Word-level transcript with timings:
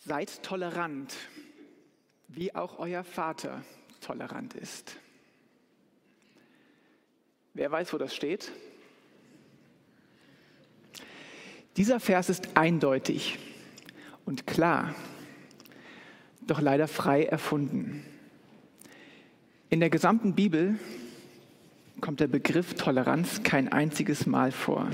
Seid 0.00 0.42
tolerant, 0.42 1.14
wie 2.28 2.54
auch 2.54 2.78
euer 2.78 3.04
Vater 3.04 3.62
tolerant 4.00 4.54
ist. 4.54 4.96
Wer 7.52 7.70
weiß, 7.70 7.92
wo 7.92 7.98
das 7.98 8.14
steht? 8.14 8.50
Dieser 11.76 12.00
Vers 12.00 12.30
ist 12.30 12.56
eindeutig 12.56 13.38
und 14.24 14.46
klar, 14.46 14.94
doch 16.46 16.60
leider 16.60 16.88
frei 16.88 17.24
erfunden. 17.24 18.04
In 19.68 19.80
der 19.80 19.90
gesamten 19.90 20.34
Bibel 20.34 20.78
kommt 22.00 22.20
der 22.20 22.26
Begriff 22.26 22.74
Toleranz 22.74 23.42
kein 23.42 23.70
einziges 23.70 24.26
Mal 24.26 24.50
vor. 24.50 24.90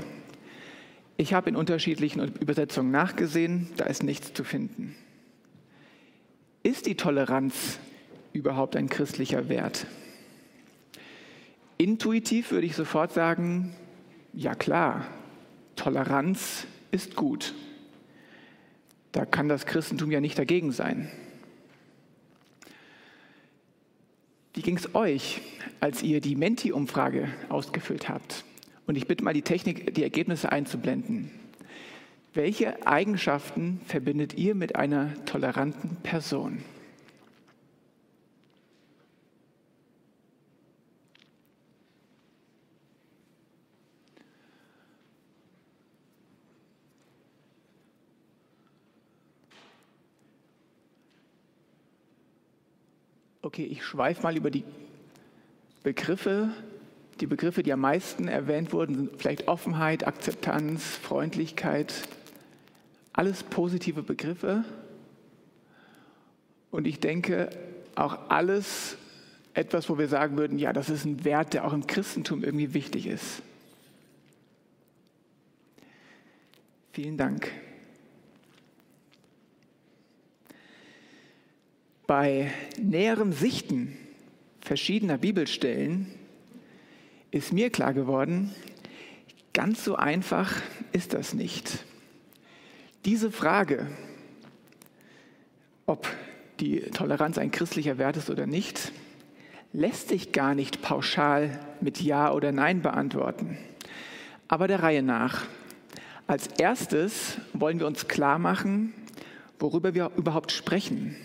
Ich 1.19 1.33
habe 1.33 1.49
in 1.49 1.55
unterschiedlichen 1.55 2.21
Übersetzungen 2.39 2.91
nachgesehen, 2.91 3.69
da 3.75 3.85
ist 3.85 4.03
nichts 4.03 4.33
zu 4.33 4.43
finden. 4.43 4.95
Ist 6.61 6.85
die 6.85 6.95
Toleranz 6.95 7.79
überhaupt 8.33 8.75
ein 8.75 8.87
christlicher 8.87 9.49
Wert? 9.49 9.87
Intuitiv 11.79 12.51
würde 12.51 12.67
ich 12.67 12.75
sofort 12.75 13.13
sagen, 13.13 13.75
ja 14.33 14.53
klar, 14.53 15.07
Toleranz 15.75 16.67
ist 16.91 17.15
gut. 17.15 17.55
Da 19.11 19.25
kann 19.25 19.49
das 19.49 19.65
Christentum 19.65 20.11
ja 20.11 20.21
nicht 20.21 20.37
dagegen 20.37 20.71
sein. 20.71 21.11
Wie 24.53 24.61
ging 24.61 24.77
es 24.77 24.93
euch, 24.93 25.41
als 25.79 26.03
ihr 26.03 26.21
die 26.21 26.35
Menti-Umfrage 26.35 27.27
ausgefüllt 27.49 28.09
habt? 28.09 28.43
Und 28.87 28.95
ich 28.95 29.05
bitte 29.05 29.23
mal 29.23 29.33
die 29.33 29.41
Technik, 29.41 29.93
die 29.93 30.03
Ergebnisse 30.03 30.49
einzublenden. 30.49 31.29
Welche 32.33 32.87
Eigenschaften 32.87 33.81
verbindet 33.85 34.33
ihr 34.35 34.55
mit 34.55 34.77
einer 34.77 35.13
toleranten 35.25 35.97
Person? 36.03 36.63
Okay, 53.41 53.65
ich 53.65 53.83
schweife 53.83 54.23
mal 54.23 54.37
über 54.37 54.51
die 54.51 54.63
Begriffe 55.83 56.53
die 57.19 57.27
Begriffe, 57.27 57.63
die 57.63 57.73
am 57.73 57.81
meisten 57.81 58.27
erwähnt 58.27 58.73
wurden, 58.73 58.95
sind 58.95 59.17
vielleicht 59.17 59.47
Offenheit, 59.47 60.05
Akzeptanz, 60.05 60.83
Freundlichkeit, 60.83 61.93
alles 63.13 63.43
positive 63.43 64.03
Begriffe. 64.03 64.63
Und 66.69 66.85
ich 66.85 66.99
denke, 66.99 67.49
auch 67.95 68.29
alles 68.29 68.97
etwas, 69.53 69.89
wo 69.89 69.97
wir 69.97 70.07
sagen 70.07 70.37
würden, 70.37 70.59
ja, 70.59 70.71
das 70.71 70.89
ist 70.89 71.05
ein 71.05 71.25
Wert, 71.25 71.53
der 71.53 71.65
auch 71.65 71.73
im 71.73 71.87
Christentum 71.87 72.43
irgendwie 72.43 72.73
wichtig 72.73 73.07
ist. 73.07 73.41
Vielen 76.91 77.17
Dank. 77.17 77.51
Bei 82.05 82.51
näherem 82.81 83.33
Sichten 83.33 83.97
verschiedener 84.61 85.17
Bibelstellen 85.17 86.16
ist 87.31 87.53
mir 87.53 87.69
klar 87.69 87.93
geworden, 87.93 88.53
ganz 89.53 89.83
so 89.83 89.95
einfach 89.95 90.53
ist 90.91 91.13
das 91.13 91.33
nicht. 91.33 91.83
Diese 93.05 93.31
Frage, 93.31 93.87
ob 95.85 96.07
die 96.59 96.81
Toleranz 96.81 97.37
ein 97.37 97.51
christlicher 97.51 97.97
Wert 97.97 98.17
ist 98.17 98.29
oder 98.29 98.45
nicht, 98.45 98.91
lässt 99.73 100.09
sich 100.09 100.31
gar 100.31 100.55
nicht 100.55 100.81
pauschal 100.81 101.59
mit 101.81 102.01
Ja 102.01 102.31
oder 102.31 102.51
Nein 102.51 102.81
beantworten. 102.81 103.57
Aber 104.47 104.67
der 104.67 104.81
Reihe 104.81 105.03
nach. 105.03 105.45
Als 106.25 106.47
erstes 106.57 107.37
wollen 107.53 107.79
wir 107.79 107.87
uns 107.87 108.07
klar 108.07 108.39
machen, 108.39 108.93
worüber 109.59 109.93
wir 109.93 110.11
überhaupt 110.17 110.51
sprechen. 110.51 111.15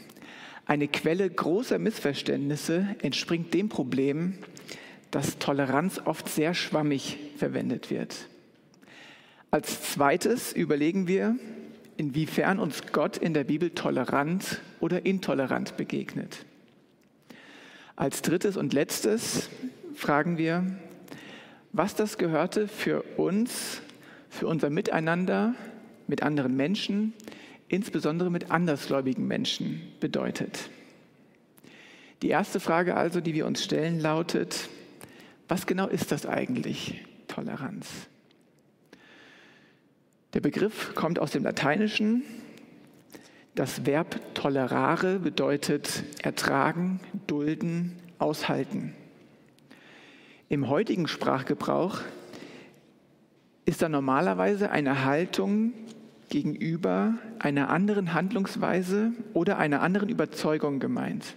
Eine 0.66 0.88
Quelle 0.88 1.28
großer 1.28 1.78
Missverständnisse 1.78 2.96
entspringt 3.00 3.52
dem 3.52 3.68
Problem, 3.68 4.38
dass 5.12 5.38
Toleranz 5.38 6.00
oft 6.04 6.28
sehr 6.28 6.54
schwammig 6.54 7.18
verwendet 7.36 7.90
wird. 7.90 8.28
Als 9.50 9.92
zweites 9.92 10.54
überlegen 10.54 11.06
wir, 11.06 11.36
inwiefern 11.98 12.58
uns 12.58 12.80
Gott 12.92 13.18
in 13.18 13.34
der 13.34 13.44
Bibel 13.44 13.70
tolerant 13.70 14.62
oder 14.80 15.04
intolerant 15.04 15.76
begegnet. 15.76 16.46
Als 17.94 18.22
drittes 18.22 18.56
und 18.56 18.72
letztes 18.72 19.50
fragen 19.94 20.38
wir, 20.38 20.64
was 21.72 21.94
das 21.94 22.16
Gehörte 22.16 22.66
für 22.66 23.02
uns, 23.18 23.82
für 24.30 24.46
unser 24.46 24.70
Miteinander 24.70 25.54
mit 26.06 26.22
anderen 26.22 26.56
Menschen, 26.56 27.12
insbesondere 27.68 28.30
mit 28.30 28.50
andersgläubigen 28.50 29.28
Menschen 29.28 29.82
bedeutet. 30.00 30.70
Die 32.22 32.28
erste 32.28 32.60
Frage 32.60 32.96
also, 32.96 33.20
die 33.20 33.34
wir 33.34 33.44
uns 33.44 33.62
stellen, 33.62 34.00
lautet, 34.00 34.70
was 35.52 35.66
genau 35.66 35.86
ist 35.86 36.12
das 36.12 36.24
eigentlich, 36.24 37.04
Toleranz? 37.28 37.86
Der 40.32 40.40
Begriff 40.40 40.94
kommt 40.94 41.18
aus 41.18 41.32
dem 41.32 41.42
Lateinischen. 41.44 42.22
Das 43.54 43.84
Verb 43.84 44.18
tolerare 44.32 45.18
bedeutet 45.18 46.04
ertragen, 46.22 47.00
dulden, 47.26 47.94
aushalten. 48.18 48.94
Im 50.48 50.70
heutigen 50.70 51.06
Sprachgebrauch 51.06 52.00
ist 53.66 53.82
da 53.82 53.90
normalerweise 53.90 54.70
eine 54.70 55.04
Haltung 55.04 55.74
gegenüber 56.30 57.18
einer 57.38 57.68
anderen 57.68 58.14
Handlungsweise 58.14 59.12
oder 59.34 59.58
einer 59.58 59.82
anderen 59.82 60.08
Überzeugung 60.08 60.80
gemeint. 60.80 61.36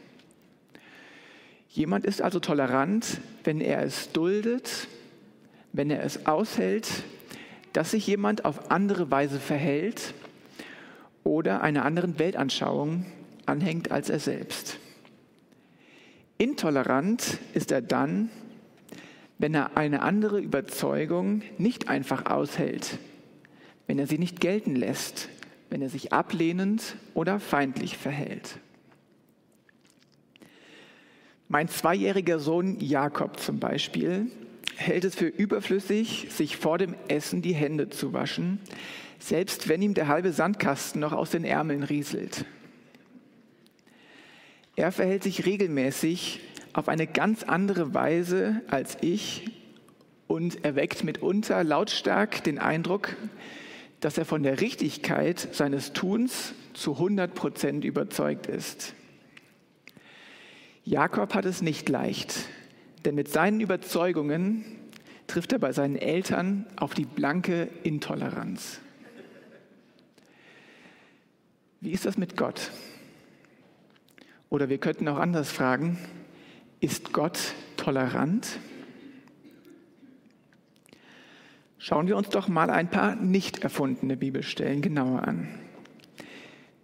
Jemand 1.76 2.06
ist 2.06 2.22
also 2.22 2.40
tolerant, 2.40 3.20
wenn 3.44 3.60
er 3.60 3.84
es 3.84 4.14
duldet, 4.14 4.88
wenn 5.74 5.90
er 5.90 6.06
es 6.06 6.26
aushält, 6.26 6.88
dass 7.74 7.92
sich 7.92 8.08
jemand 8.08 8.46
auf 8.46 8.72
andere 8.72 9.12
Weise 9.12 9.42
verhält 9.42 10.14
oder 11.26 11.62
einer 11.62 11.84
anderen 11.84 12.18
Weltanschauung 12.18 13.06
anhängt 13.46 13.92
als 13.92 14.10
er 14.10 14.20
selbst. 14.20 14.80
Intolerant 16.38 17.40
ist 17.54 17.74
er 17.74 17.82
dann, 17.82 18.30
wenn 19.38 19.54
er 19.54 19.76
eine 19.76 20.02
andere 20.02 20.40
Überzeugung 20.40 21.42
nicht 21.58 21.90
einfach 21.90 22.26
aushält, 22.28 23.00
wenn 23.86 24.00
er 24.00 24.08
sie 24.08 24.18
nicht 24.18 24.40
gelten 24.40 24.78
lässt, 24.78 25.28
wenn 25.70 25.82
er 25.82 25.90
sich 25.90 26.14
ablehnend 26.14 26.96
oder 27.16 27.42
feindlich 27.42 27.98
verhält. 27.98 28.60
Mein 31.48 31.68
zweijähriger 31.70 32.40
Sohn 32.40 32.80
Jakob 32.80 33.40
zum 33.40 33.60
Beispiel 33.60 34.32
hält 34.78 35.06
es 35.06 35.14
für 35.14 35.28
überflüssig, 35.28 36.28
sich 36.32 36.58
vor 36.58 36.80
dem 36.80 36.96
Essen 37.08 37.44
die 37.44 37.54
Hände 37.54 37.90
zu 37.90 38.14
waschen, 38.14 38.60
selbst 39.20 39.70
wenn 39.70 39.82
ihm 39.84 39.94
der 39.94 40.08
halbe 40.08 40.32
Sandkasten 40.32 41.00
noch 41.00 41.14
aus 41.14 41.30
den 41.30 41.46
Ärmeln 41.46 41.84
rieselt. 41.84 42.46
Er 44.76 44.92
verhält 44.92 45.22
sich 45.22 45.46
regelmäßig 45.46 46.42
auf 46.74 46.90
eine 46.90 47.06
ganz 47.06 47.44
andere 47.44 47.94
Weise 47.94 48.62
als 48.68 48.98
ich 49.02 49.52
und 50.28 50.66
erweckt 50.66 51.04
mitunter 51.04 51.64
lautstark 51.64 52.44
den 52.44 52.58
Eindruck, 52.58 53.16
dass 54.00 54.18
er 54.18 54.26
von 54.26 54.42
der 54.42 54.62
Richtigkeit 54.62 55.48
seines 55.54 55.94
Tuns 55.94 56.56
zu 56.74 56.94
100 56.94 57.36
Prozent 57.36 57.86
überzeugt 57.86 58.48
ist. 58.48 58.96
Jakob 60.88 61.34
hat 61.34 61.46
es 61.46 61.64
nicht 61.64 61.90
leicht, 61.90 62.48
denn 63.06 63.16
mit 63.16 63.28
seinen 63.28 63.60
Überzeugungen 63.60 64.64
trifft 65.26 65.52
er 65.52 65.58
bei 65.58 65.72
seinen 65.72 65.96
Eltern 65.96 66.68
auf 66.76 66.94
die 66.94 67.06
blanke 67.06 67.70
Intoleranz. 67.82 68.80
Wie 71.82 71.90
ist 71.90 72.06
das 72.06 72.20
mit 72.20 72.38
Gott? 72.38 72.70
Oder 74.52 74.70
wir 74.70 74.78
könnten 74.78 75.08
auch 75.08 75.18
anders 75.18 75.52
fragen, 75.52 75.98
ist 76.82 77.14
Gott 77.14 77.40
tolerant? 77.78 78.60
Schauen 81.80 82.08
wir 82.08 82.16
uns 82.16 82.30
doch 82.30 82.48
mal 82.48 82.70
ein 82.70 82.92
paar 82.92 83.16
nicht 83.16 83.64
erfundene 83.64 84.18
Bibelstellen 84.18 84.84
genauer 84.84 85.28
an. 85.28 85.65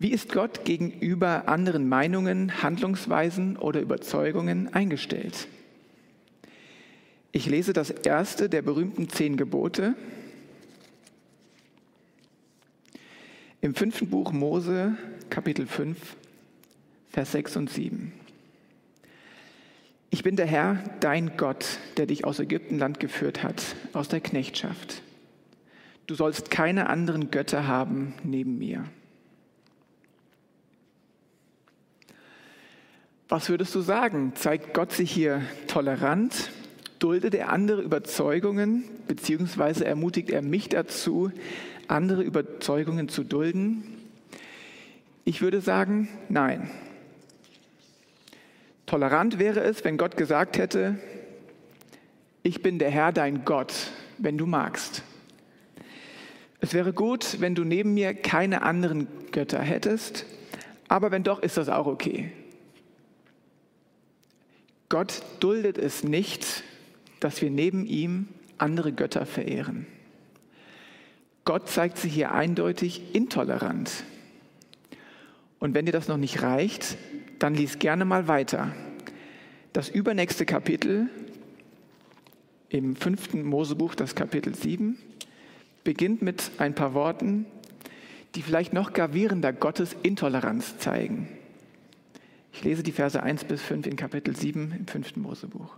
Wie 0.02 0.10
ist 0.10 0.32
Gott 0.32 0.66
gegenüber 0.66 1.48
anderen 1.48 1.88
Meinungen, 1.88 2.64
Handlungsweisen 2.64 3.56
oder 3.56 3.82
Überzeugungen 3.82 4.74
eingestellt? 4.74 5.48
Ich 7.32 7.46
lese 7.46 7.72
das 7.72 7.92
erste 7.92 8.50
der 8.50 8.64
berühmten 8.64 9.10
zehn 9.10 9.38
Gebote. 9.38 9.94
Im 13.62 13.76
fünften 13.76 14.10
Buch 14.10 14.32
Mose, 14.32 14.98
Kapitel 15.30 15.68
5, 15.68 16.16
Vers 17.12 17.34
6 17.34 17.58
und 17.58 17.70
7. 17.70 18.12
Ich 20.10 20.24
bin 20.24 20.36
der 20.36 20.48
Herr, 20.48 20.84
dein 21.00 21.38
Gott, 21.38 21.78
der 21.98 22.08
dich 22.08 22.26
aus 22.26 22.40
Ägyptenland 22.40 23.00
geführt 23.00 23.44
hat, 23.44 23.76
aus 23.94 24.08
der 24.08 24.20
Knechtschaft. 24.20 25.04
Du 26.08 26.16
sollst 26.16 26.50
keine 26.50 26.90
anderen 26.90 27.30
Götter 27.30 27.68
haben 27.68 28.16
neben 28.24 28.58
mir. 28.58 28.84
Was 33.32 33.48
würdest 33.48 33.74
du 33.76 33.80
sagen? 33.80 34.34
Zeigt 34.36 34.74
Gott 34.74 34.92
sich 34.92 35.10
hier 35.10 35.42
tolerant? 35.68 36.52
Duldet 37.00 37.34
er 37.34 37.48
andere 37.48 37.82
Überzeugungen, 37.82 38.84
beziehungsweise 39.08 39.86
ermutigt 39.86 40.30
er 40.30 40.42
mich 40.42 40.68
dazu, 40.68 41.32
andere 41.88 42.24
Überzeugungen 42.24 43.08
zu 43.08 43.24
dulden? 43.24 43.86
Ich 45.24 45.42
würde 45.42 45.62
sagen, 45.62 46.10
nein. 46.28 46.70
Tolerant 48.86 49.40
wäre 49.40 49.62
es, 49.62 49.86
wenn 49.86 49.98
Gott 49.98 50.18
gesagt 50.18 50.58
hätte, 50.58 51.00
ich 52.44 52.62
bin 52.62 52.80
der 52.80 52.90
Herr, 52.90 53.14
dein 53.14 53.46
Gott, 53.46 53.74
wenn 54.18 54.38
du 54.38 54.46
magst. 54.46 55.04
Es 56.60 56.74
wäre 56.74 56.92
gut, 56.92 57.40
wenn 57.40 57.56
du 57.56 57.64
neben 57.64 57.94
mir 57.94 58.14
keine 58.14 58.62
anderen 58.62 59.08
Götter 59.32 59.62
hättest, 59.62 60.26
aber 60.90 61.12
wenn 61.12 61.24
doch, 61.24 61.42
ist 61.42 61.56
das 61.56 61.70
auch 61.70 61.88
okay. 61.88 62.34
Gott 64.92 65.22
duldet 65.40 65.78
es 65.78 66.04
nicht, 66.04 66.64
dass 67.22 67.42
wir 67.42 67.50
neben 67.50 67.86
ihm 67.86 68.28
andere 68.58 68.92
Götter 68.92 69.26
verehren. 69.26 69.88
Gott 71.46 71.70
zeigt 71.70 71.98
sich 71.98 72.14
hier 72.14 72.34
eindeutig 72.34 73.16
intolerant. 73.16 74.04
Und 75.60 75.76
wenn 75.76 75.86
dir 75.86 75.94
das 75.94 76.10
noch 76.10 76.18
nicht 76.18 76.42
reicht, 76.42 76.98
dann 77.40 77.56
lies 77.56 77.80
gerne 77.80 78.04
mal 78.04 78.28
weiter. 78.28 78.76
Das 79.72 79.88
übernächste 79.88 80.46
Kapitel 80.46 81.08
im 82.68 82.98
fünften 82.98 83.46
Mosebuch, 83.46 83.96
das 83.96 84.14
Kapitel 84.14 84.54
7, 84.54 84.98
beginnt 85.86 86.22
mit 86.22 86.52
ein 86.58 86.76
paar 86.76 86.94
Worten, 86.94 87.46
die 88.36 88.42
vielleicht 88.42 88.74
noch 88.74 88.92
gravierender 88.92 89.54
Gottes 89.54 89.96
Intoleranz 90.04 90.80
zeigen. 90.80 91.30
Ich 92.54 92.64
lese 92.64 92.84
die 92.84 92.92
Verse 92.92 93.22
1 93.22 93.46
bis 93.46 93.62
5 93.62 93.88
in 93.88 93.96
Kapitel 93.96 94.36
7 94.36 94.74
im 94.78 94.88
fünften 94.88 95.22
Mosebuch. 95.22 95.76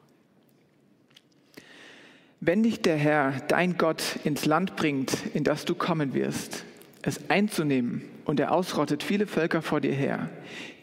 Wenn 2.39 2.63
dich 2.63 2.81
der 2.81 2.97
Herr, 2.97 3.31
dein 3.47 3.77
Gott, 3.77 4.19
ins 4.23 4.45
Land 4.45 4.75
bringt, 4.75 5.13
in 5.33 5.43
das 5.43 5.63
du 5.65 5.75
kommen 5.75 6.13
wirst, 6.13 6.65
es 7.01 7.29
einzunehmen, 7.29 8.03
und 8.25 8.39
er 8.39 8.51
ausrottet 8.51 9.03
viele 9.03 9.27
Völker 9.27 9.61
vor 9.61 9.81
dir 9.81 9.93
her, 9.93 10.29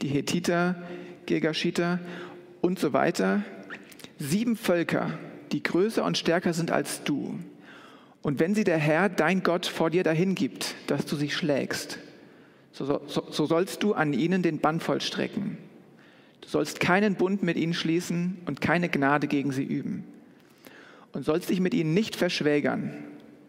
die 0.03 0.09
Hethiter, 0.09 0.83
Gegashiter 1.27 1.99
und 2.61 2.79
so 2.79 2.93
weiter, 2.93 3.43
sieben 4.19 4.57
Völker, 4.57 5.19
die 5.53 5.63
größer 5.63 6.05
und 6.05 6.19
stärker 6.19 6.53
sind 6.53 6.71
als 6.71 7.03
du. 7.05 7.39
Und 8.23 8.39
wenn 8.39 8.55
sie 8.55 8.65
der 8.65 8.79
Herr, 8.79 9.09
dein 9.09 9.43
Gott, 9.43 9.67
vor 9.67 9.91
dir 9.91 10.03
dahin 10.03 10.35
gibt, 10.35 10.75
dass 10.87 11.07
du 11.07 11.17
sie 11.17 11.31
schlägst, 11.31 11.99
so, 12.73 13.03
so, 13.07 13.27
so 13.31 13.47
sollst 13.47 13.83
du 13.83 13.95
an 13.95 14.13
ihnen 14.13 14.43
den 14.43 14.61
Bann 14.61 14.81
vollstrecken. 14.81 15.59
Du 16.41 16.49
sollst 16.49 16.81
keinen 16.81 17.15
Bund 17.15 17.43
mit 17.43 17.57
ihnen 17.57 17.75
schließen 17.75 18.39
und 18.47 18.61
keine 18.61 18.89
Gnade 18.89 19.27
gegen 19.27 19.53
sie 19.53 19.65
üben. 19.65 20.05
Und 21.13 21.25
sollst 21.25 21.51
dich 21.51 21.61
mit 21.61 21.75
ihnen 21.75 21.95
nicht 21.95 22.17
verschwägern. 22.17 22.93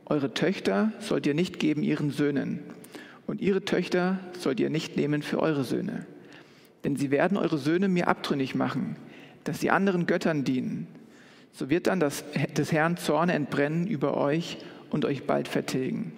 Eure 0.06 0.34
Töchter 0.34 0.92
sollt 1.00 1.26
ihr 1.26 1.34
nicht 1.34 1.60
geben 1.60 1.84
ihren 1.84 2.12
Söhnen. 2.12 2.60
Und 3.28 3.42
ihre 3.42 3.64
Töchter 3.64 4.20
sollt 4.38 4.60
ihr 4.60 4.70
nicht 4.70 4.98
nehmen 4.98 5.22
für 5.22 5.40
eure 5.40 5.64
Söhne. 5.64 6.06
Denn 6.84 6.96
sie 6.96 7.12
werden 7.12 7.38
eure 7.38 7.58
Söhne 7.58 7.88
mir 7.88 8.08
abtrünnig 8.08 8.56
machen, 8.56 8.96
dass 9.44 9.60
sie 9.60 9.70
anderen 9.70 10.08
Göttern 10.08 10.44
dienen. 10.44 10.88
So 11.54 11.70
wird 11.70 11.88
dann 11.88 12.00
das, 12.00 12.24
des 12.58 12.72
Herrn 12.72 12.98
Zorn 12.98 13.30
entbrennen 13.30 13.88
über 13.88 14.18
euch 14.18 14.58
und 14.90 15.06
euch 15.06 15.24
bald 15.24 15.48
vertilgen 15.48 16.14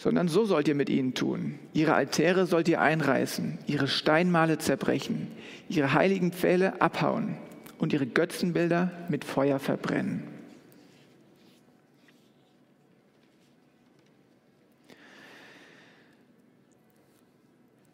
sondern 0.00 0.28
so 0.28 0.46
sollt 0.46 0.66
ihr 0.66 0.74
mit 0.74 0.88
ihnen 0.88 1.12
tun. 1.12 1.58
Ihre 1.74 1.92
Altäre 1.92 2.46
sollt 2.46 2.68
ihr 2.68 2.80
einreißen, 2.80 3.58
ihre 3.66 3.86
Steinmale 3.86 4.56
zerbrechen, 4.56 5.28
ihre 5.68 5.92
heiligen 5.92 6.32
Pfähle 6.32 6.80
abhauen 6.80 7.36
und 7.76 7.92
ihre 7.92 8.06
Götzenbilder 8.06 8.90
mit 9.10 9.26
Feuer 9.26 9.58
verbrennen. 9.58 10.22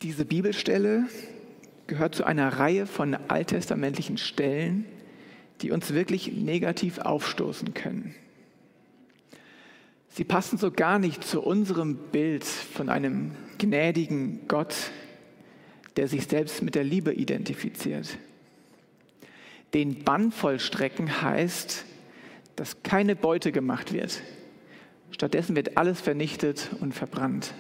Diese 0.03 0.25
Bibelstelle 0.25 1.07
gehört 1.89 2.15
zu 2.15 2.23
einer 2.23 2.61
Reihe 2.61 2.87
von 2.87 3.17
alttestamentlichen 3.17 4.17
Stellen, 4.17 4.85
die 5.61 5.73
uns 5.73 5.93
wirklich 5.93 6.31
negativ 6.31 6.99
aufstoßen 6.99 7.75
können. 7.75 8.15
Sie 10.17 10.25
passen 10.25 10.57
so 10.57 10.71
gar 10.71 10.99
nicht 10.99 11.25
zu 11.25 11.43
unserem 11.43 11.95
Bild 11.95 12.43
von 12.43 12.89
einem 12.89 13.33
gnädigen 13.59 14.49
Gott, 14.49 14.75
der 15.97 16.09
sich 16.09 16.27
selbst 16.27 16.63
mit 16.63 16.75
der 16.75 16.85
Liebe 16.85 17.13
identifiziert. 17.13 18.17
Den 19.75 20.05
Bann 20.05 20.33
vollstrecken 20.33 21.21
heißt, 21.21 21.85
dass 22.57 22.83
keine 22.83 23.15
Beute 23.15 23.53
gemacht 23.53 23.93
wird. 23.93 24.23
Stattdessen 25.11 25.55
wird 25.55 25.77
alles 25.77 26.01
vernichtet 26.01 26.71
und 26.81 26.95
verbrannt. 26.95 27.53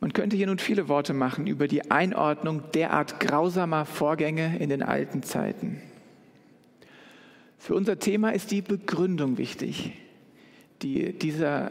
Man 0.00 0.14
könnte 0.14 0.36
hier 0.36 0.46
nun 0.46 0.58
viele 0.58 0.88
Worte 0.88 1.12
machen 1.12 1.46
über 1.46 1.68
die 1.68 1.90
Einordnung 1.90 2.62
derart 2.72 3.20
grausamer 3.20 3.84
Vorgänge 3.84 4.56
in 4.58 4.70
den 4.70 4.82
alten 4.82 5.22
Zeiten. 5.22 5.82
Für 7.58 7.74
unser 7.74 7.98
Thema 7.98 8.30
ist 8.30 8.50
die 8.52 8.62
Begründung 8.62 9.36
wichtig 9.36 9.92
die, 10.82 11.12
dieser, 11.12 11.70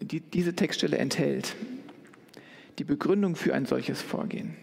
die 0.00 0.20
diese 0.20 0.54
Textstelle 0.54 0.98
enthält. 0.98 1.54
Die 2.78 2.84
Begründung 2.84 3.36
für 3.36 3.54
ein 3.54 3.66
solches 3.66 4.02
Vorgehen. 4.02 4.56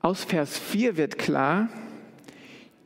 Aus 0.00 0.24
Vers 0.24 0.58
4 0.58 0.96
wird 0.96 1.18
klar, 1.18 1.68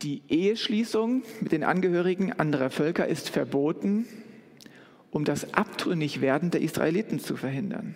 die 0.03 0.21
Eheschließung 0.29 1.23
mit 1.41 1.51
den 1.51 1.63
Angehörigen 1.63 2.31
anderer 2.33 2.69
Völker 2.69 3.07
ist 3.07 3.29
verboten, 3.29 4.05
um 5.09 5.25
das 5.25 5.55
Abtrünnigwerden 5.55 6.51
der 6.51 6.61
Israeliten 6.61 7.19
zu 7.19 7.35
verhindern. 7.35 7.95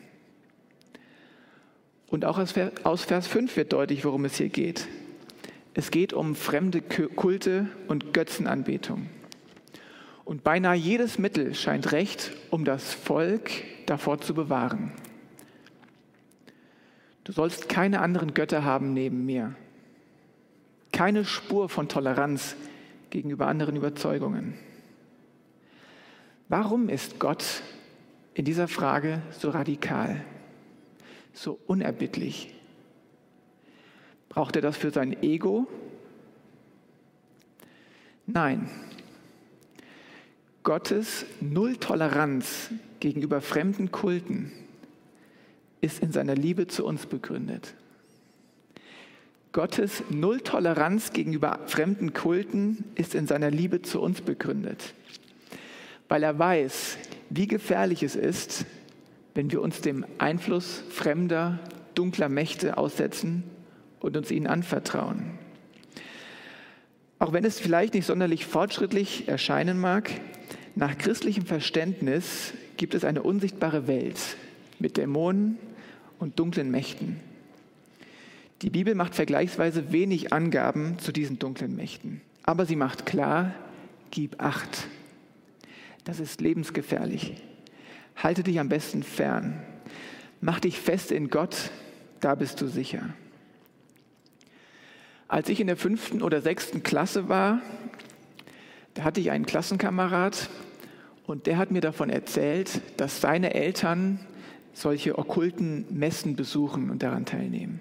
Und 2.08 2.26
auch 2.26 2.40
aus 2.40 3.04
Vers 3.04 3.28
5 3.28 3.56
wird 3.56 3.74
deutlich, 3.74 4.04
worum 4.04 4.26
es 4.26 4.36
hier 4.36 4.50
geht. 4.50 4.88
Es 5.74 5.92
geht 5.92 6.12
um 6.12 6.36
fremde 6.36 6.82
Kulte 6.82 7.68
und 7.88 8.14
Götzenanbetung. 8.14 9.08
Und 10.24 10.44
beinahe 10.44 10.76
jedes 10.76 11.18
Mittel 11.18 11.56
scheint 11.56 11.92
recht, 11.92 12.32
um 12.50 12.64
das 12.66 12.94
Volk 12.94 13.50
davor 13.86 14.22
zu 14.22 14.34
bewahren. 14.34 14.92
Du 17.24 17.32
sollst 17.32 17.70
keine 17.70 18.02
anderen 18.02 18.34
Götter 18.34 18.64
haben 18.64 18.94
neben 18.94 19.26
mir. 19.26 19.56
Keine 20.92 21.26
Spur 21.26 21.70
von 21.70 21.88
Toleranz 21.88 22.56
gegenüber 23.10 23.48
anderen 23.48 23.76
Überzeugungen. 23.76 24.58
Warum 26.50 26.90
ist 26.90 27.20
Gott 27.20 27.64
in 28.34 28.46
dieser 28.46 28.68
Frage 28.68 29.22
so 29.32 29.50
radikal, 29.50 30.24
so 31.34 31.60
unerbittlich? 31.68 32.54
Braucht 34.30 34.56
er 34.56 34.62
das 34.62 34.78
für 34.78 34.92
sein 34.92 35.24
Ego? 35.24 35.68
Nein, 38.26 38.70
Gottes 40.64 41.26
Nulltoleranz 41.40 42.70
gegenüber 43.00 43.42
fremden 43.42 43.92
Kulten 43.92 44.52
ist 45.82 46.04
in 46.04 46.12
seiner 46.12 46.36
Liebe 46.36 46.68
zu 46.68 46.86
uns 46.86 47.08
begründet. 47.08 47.74
Gottes 49.54 50.04
Nulltoleranz 50.12 51.14
gegenüber 51.14 51.60
fremden 51.66 52.14
Kulten 52.14 52.86
ist 52.94 53.16
in 53.16 53.26
seiner 53.26 53.50
Liebe 53.50 53.82
zu 53.82 54.00
uns 54.00 54.22
begründet, 54.22 54.94
weil 56.08 56.22
er 56.22 56.38
weiß, 56.38 56.98
wie 57.32 57.48
gefährlich 57.48 58.04
es 58.04 58.16
ist, 58.16 58.66
wenn 59.34 59.52
wir 59.52 59.62
uns 59.62 59.82
dem 59.82 60.06
Einfluss 60.20 60.84
fremder, 60.90 61.60
dunkler 61.96 62.30
Mächte 62.30 62.78
aussetzen 62.78 63.44
und 64.00 64.16
uns 64.16 64.30
ihnen 64.30 64.48
anvertrauen. 64.48 65.40
Auch 67.22 67.34
wenn 67.34 67.46
es 67.46 67.60
vielleicht 67.60 67.94
nicht 67.94 68.08
sonderlich 68.08 68.48
fortschrittlich 68.48 69.28
erscheinen 69.28 69.80
mag, 69.80 70.10
nach 70.74 70.98
christlichem 70.98 71.46
Verständnis 71.46 72.54
gibt 72.78 72.96
es 72.96 73.04
eine 73.06 73.22
unsichtbare 73.22 73.86
Welt 73.86 74.18
mit 74.80 74.98
Dämonen 74.98 75.60
und 76.18 76.40
dunklen 76.40 76.72
Mächten. 76.72 77.20
Die 78.64 78.72
Bibel 78.72 78.96
macht 78.96 79.14
vergleichsweise 79.14 79.92
wenig 79.92 80.34
Angaben 80.34 80.98
zu 80.98 81.12
diesen 81.12 81.38
dunklen 81.38 81.76
Mächten, 81.76 82.22
aber 82.42 82.66
sie 82.66 82.76
macht 82.76 83.06
klar, 83.06 83.54
gib 84.10 84.42
acht. 84.42 84.88
Das 86.06 86.20
ist 86.20 86.42
lebensgefährlich. 86.42 87.36
Halte 88.16 88.42
dich 88.42 88.60
am 88.60 88.68
besten 88.68 89.04
fern. 89.04 89.62
Mach 90.42 90.60
dich 90.60 90.80
fest 90.80 91.12
in 91.12 91.30
Gott, 91.30 91.70
da 92.20 92.34
bist 92.34 92.62
du 92.62 92.68
sicher. 92.68 93.14
Als 95.32 95.48
ich 95.48 95.62
in 95.62 95.68
der 95.68 95.78
fünften 95.78 96.22
oder 96.22 96.42
sechsten 96.42 96.84
Klasse 96.84 97.30
war, 97.30 97.62
da 98.96 99.06
hatte 99.06 99.22
ich 99.22 99.32
einen 99.32 99.46
Klassenkamerad 99.46 100.50
und 101.26 101.48
der 101.48 101.58
hat 101.58 101.72
mir 101.72 101.80
davon 101.80 102.10
erzählt, 102.10 102.82
dass 102.98 103.22
seine 103.22 103.54
Eltern 103.54 104.20
solche 104.74 105.18
okkulten 105.18 105.86
Messen 105.90 106.36
besuchen 106.36 106.90
und 106.90 107.02
daran 107.02 107.24
teilnehmen. 107.24 107.80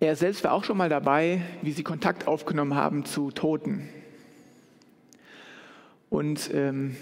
Er 0.00 0.16
selbst 0.16 0.42
war 0.42 0.54
auch 0.54 0.64
schon 0.64 0.78
mal 0.78 0.88
dabei, 0.88 1.42
wie 1.60 1.72
sie 1.72 1.82
Kontakt 1.82 2.26
aufgenommen 2.26 2.74
haben 2.74 3.04
zu 3.04 3.30
Toten. 3.30 3.90
Und 6.08 6.50
ähm, 6.54 6.96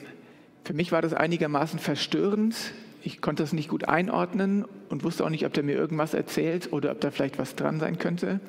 für 0.64 0.75
mich 0.75 0.90
war 0.90 1.02
das 1.02 1.14
einigermaßen 1.14 1.78
verstörend. 1.78 2.56
Ich 3.07 3.21
konnte 3.21 3.45
das 3.45 3.53
nicht 3.53 3.69
gut 3.69 3.85
einordnen 3.85 4.65
und 4.89 5.05
wusste 5.05 5.25
auch 5.25 5.31
nicht, 5.31 5.47
ob 5.47 5.53
der 5.53 5.63
mir 5.63 5.77
irgendwas 5.77 6.13
erzählt 6.13 6.73
oder 6.73 6.91
ob 6.91 7.01
da 7.01 7.13
vielleicht 7.13 7.39
was 7.39 7.55
dran 7.55 7.79
sein 7.79 8.01
könnte. 8.01 8.41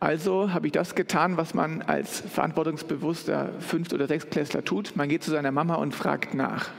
Also 0.00 0.52
habe 0.52 0.66
ich 0.66 0.72
das 0.72 0.96
getan, 0.96 1.36
was 1.36 1.54
man 1.54 1.82
als 1.82 2.20
verantwortungsbewusster 2.20 3.52
Fünft- 3.60 3.94
oder 3.94 4.08
Sechstklässler 4.08 4.64
tut. 4.64 4.96
Man 4.96 5.08
geht 5.08 5.22
zu 5.22 5.30
seiner 5.30 5.52
Mama 5.52 5.76
und 5.76 5.94
fragt 5.94 6.34
nach. 6.34 6.70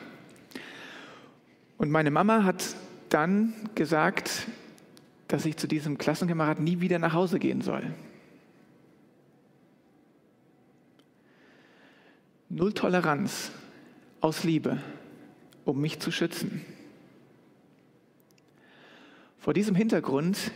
Und 1.78 1.92
meine 1.92 2.12
Mama 2.12 2.44
hat 2.44 2.76
dann 3.08 3.54
gesagt, 3.74 4.46
dass 5.30 5.46
ich 5.46 5.56
zu 5.56 5.68
diesem 5.68 5.98
Klassenkamerad 5.98 6.60
nie 6.60 6.82
wieder 6.82 7.00
nach 7.00 7.14
Hause 7.14 7.40
gehen 7.40 7.62
soll. 7.62 7.84
Null 12.50 12.74
Toleranz 12.74 13.54
aus 14.20 14.44
Liebe, 14.44 14.80
um 15.64 15.80
mich 15.80 16.02
zu 16.02 16.12
schützen. 16.12 16.66
Vor 19.48 19.54
diesem 19.54 19.76
Hintergrund 19.76 20.52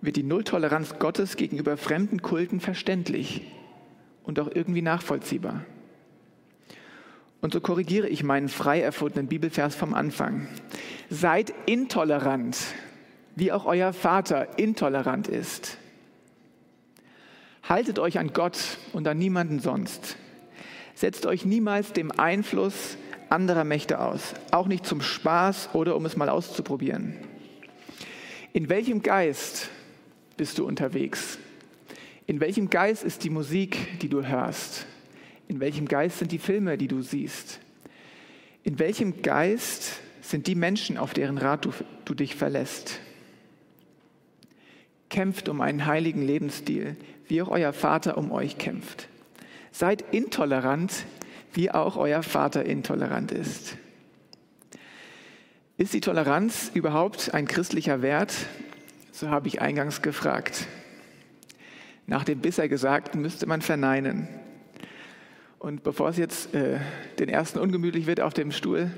wird 0.00 0.16
die 0.16 0.22
Nulltoleranz 0.22 0.98
Gottes 0.98 1.36
gegenüber 1.36 1.76
fremden 1.76 2.22
Kulten 2.22 2.60
verständlich 2.60 3.42
und 4.24 4.40
auch 4.40 4.48
irgendwie 4.54 4.80
nachvollziehbar. 4.80 5.66
Und 7.42 7.52
so 7.52 7.60
korrigiere 7.60 8.08
ich 8.08 8.24
meinen 8.24 8.48
frei 8.48 8.80
erfundenen 8.80 9.26
Bibelvers 9.26 9.74
vom 9.74 9.92
Anfang. 9.92 10.48
Seid 11.10 11.52
intolerant, 11.66 12.56
wie 13.36 13.52
auch 13.52 13.66
euer 13.66 13.92
Vater 13.92 14.58
intolerant 14.58 15.28
ist. 15.28 15.76
Haltet 17.68 17.98
euch 17.98 18.18
an 18.18 18.32
Gott 18.32 18.78
und 18.94 19.06
an 19.06 19.18
niemanden 19.18 19.60
sonst. 19.60 20.16
Setzt 20.94 21.26
euch 21.26 21.44
niemals 21.44 21.92
dem 21.92 22.10
Einfluss 22.10 22.96
anderer 23.28 23.64
Mächte 23.64 24.00
aus, 24.00 24.32
auch 24.52 24.68
nicht 24.68 24.86
zum 24.86 25.02
Spaß 25.02 25.74
oder 25.74 25.96
um 25.96 26.06
es 26.06 26.16
mal 26.16 26.30
auszuprobieren. 26.30 27.18
In 28.54 28.68
welchem 28.68 29.02
Geist 29.02 29.70
bist 30.36 30.58
du 30.58 30.66
unterwegs? 30.66 31.38
In 32.26 32.38
welchem 32.38 32.68
Geist 32.68 33.02
ist 33.02 33.24
die 33.24 33.30
Musik, 33.30 33.98
die 34.00 34.10
du 34.10 34.26
hörst? 34.26 34.86
In 35.48 35.58
welchem 35.58 35.88
Geist 35.88 36.18
sind 36.18 36.32
die 36.32 36.38
Filme, 36.38 36.76
die 36.76 36.86
du 36.86 37.00
siehst? 37.00 37.60
In 38.62 38.78
welchem 38.78 39.22
Geist 39.22 40.00
sind 40.20 40.46
die 40.48 40.54
Menschen, 40.54 40.98
auf 40.98 41.14
deren 41.14 41.38
Rat 41.38 41.64
du, 41.64 41.72
du 42.04 42.12
dich 42.12 42.34
verlässt? 42.36 43.00
Kämpft 45.08 45.48
um 45.48 45.62
einen 45.62 45.86
heiligen 45.86 46.22
Lebensstil, 46.22 46.96
wie 47.28 47.40
auch 47.40 47.48
euer 47.48 47.72
Vater 47.72 48.18
um 48.18 48.32
euch 48.32 48.58
kämpft. 48.58 49.08
Seid 49.70 50.04
intolerant, 50.12 51.06
wie 51.54 51.70
auch 51.70 51.96
euer 51.96 52.22
Vater 52.22 52.66
intolerant 52.66 53.32
ist. 53.32 53.78
Ist 55.78 55.94
die 55.94 56.02
Toleranz 56.02 56.70
überhaupt 56.74 57.32
ein 57.32 57.48
christlicher 57.48 58.02
Wert? 58.02 58.34
So 59.10 59.30
habe 59.30 59.48
ich 59.48 59.62
eingangs 59.62 60.02
gefragt. 60.02 60.66
Nach 62.06 62.24
dem 62.24 62.40
bisher 62.40 62.68
Gesagten 62.68 63.22
müsste 63.22 63.46
man 63.46 63.62
verneinen. 63.62 64.28
Und 65.58 65.82
bevor 65.82 66.10
es 66.10 66.18
jetzt 66.18 66.54
äh, 66.54 66.78
den 67.18 67.30
ersten 67.30 67.58
ungemütlich 67.58 68.06
wird 68.06 68.20
auf 68.20 68.34
dem 68.34 68.52
Stuhl, 68.52 68.90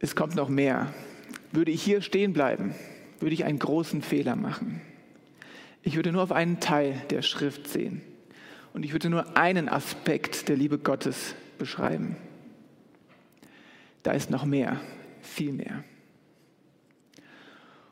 es 0.00 0.14
kommt 0.14 0.34
noch 0.34 0.50
mehr. 0.50 0.92
Würde 1.50 1.70
ich 1.70 1.82
hier 1.82 2.02
stehen 2.02 2.34
bleiben, 2.34 2.74
würde 3.20 3.32
ich 3.32 3.46
einen 3.46 3.58
großen 3.58 4.02
Fehler 4.02 4.36
machen. 4.36 4.82
Ich 5.82 5.96
würde 5.96 6.12
nur 6.12 6.22
auf 6.22 6.32
einen 6.32 6.60
Teil 6.60 7.00
der 7.08 7.22
Schrift 7.22 7.68
sehen. 7.68 8.02
Und 8.74 8.84
ich 8.84 8.92
würde 8.92 9.08
nur 9.08 9.38
einen 9.38 9.70
Aspekt 9.70 10.48
der 10.50 10.56
Liebe 10.56 10.76
Gottes 10.76 11.34
beschreiben. 11.56 12.16
Da 14.04 14.12
ist 14.12 14.30
noch 14.30 14.44
mehr, 14.44 14.78
viel 15.22 15.52
mehr. 15.52 15.82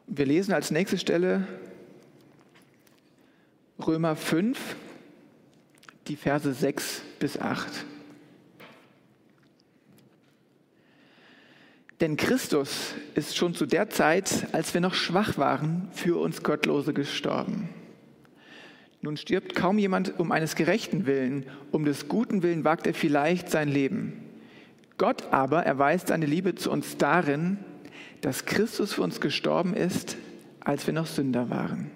Wir 0.07 0.26
lesen 0.26 0.52
als 0.52 0.71
nächste 0.71 0.99
Stelle 0.99 1.49
Römer 3.85 4.14
5, 4.14 4.76
die 6.09 6.16
Verse 6.16 6.52
6 6.52 7.00
bis 7.19 7.38
8. 7.38 7.87
Denn 12.02 12.19
Christus 12.19 12.95
ist 13.14 13.35
schon 13.35 13.54
zu 13.54 13.64
der 13.64 13.88
Zeit, 13.88 14.49
als 14.52 14.75
wir 14.75 14.83
noch 14.83 14.95
schwach 14.95 15.38
waren, 15.38 15.88
für 15.92 16.21
uns 16.21 16.42
Gottlose 16.42 16.92
gestorben. 16.92 17.71
Nun 19.00 19.16
stirbt 19.16 19.54
kaum 19.54 19.78
jemand 19.78 20.21
um 20.21 20.31
eines 20.31 20.57
gerechten 20.57 21.07
Willen, 21.07 21.47
um 21.71 21.87
des 21.87 22.07
guten 22.09 22.42
Willen 22.42 22.64
wagt 22.64 22.87
er 22.87 22.92
vielleicht 22.92 23.50
sein 23.50 23.69
Leben. 23.69 24.21
Gott 25.02 25.32
aber 25.32 25.64
erweist 25.66 26.06
seine 26.06 26.26
Liebe 26.26 26.54
zu 26.54 26.71
uns 26.71 26.97
darin, 26.97 27.59
dass 28.21 28.44
Christus 28.44 28.92
für 28.92 29.02
uns 29.02 29.21
gestorben 29.21 29.75
ist, 29.75 30.16
als 30.61 30.87
wir 30.87 30.94
noch 30.94 31.06
Sünder 31.06 31.50
waren. 31.50 31.90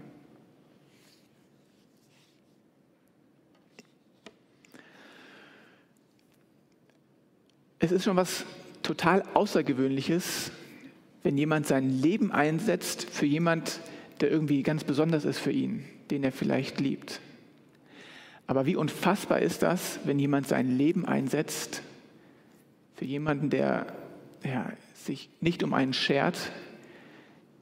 Es 7.79 7.93
ist 7.93 8.03
schon 8.03 8.17
was 8.17 8.45
total 8.83 9.23
Außergewöhnliches, 9.35 10.51
wenn 11.23 11.39
jemand 11.39 11.69
sein 11.69 11.89
Leben 11.89 12.33
einsetzt 12.33 13.09
für 13.09 13.27
jemand, 13.27 13.79
der 14.21 14.33
irgendwie 14.33 14.65
ganz 14.65 14.83
besonders 14.83 15.25
ist 15.25 15.39
für 15.39 15.53
ihn, 15.53 15.85
den 16.11 16.25
er 16.25 16.33
vielleicht 16.33 16.81
liebt. 16.81 17.21
Aber 18.49 18.67
wie 18.67 18.75
unfassbar 18.75 19.39
ist 19.43 19.63
das, 19.63 20.01
wenn 20.03 20.19
jemand 20.19 20.49
sein 20.49 20.77
Leben 20.77 21.07
einsetzt 21.07 21.83
für 22.97 23.05
jemanden, 23.05 23.51
der 23.51 23.87
ja, 24.43 24.73
sich 24.95 25.29
nicht 25.41 25.63
um 25.63 25.75
einen 25.75 25.93
schert, 25.93 26.51